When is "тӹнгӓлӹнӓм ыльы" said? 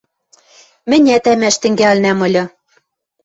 1.61-2.43